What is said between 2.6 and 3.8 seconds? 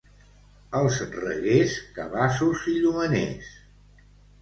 i llumeners.